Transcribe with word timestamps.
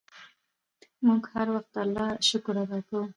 موږ 1.05 1.23
هر 1.33 1.47
وخت 1.55 1.69
د 1.75 1.77
اللهﷻ 1.85 2.17
شکر 2.29 2.55
ادا 2.63 2.79
کوو. 2.87 3.03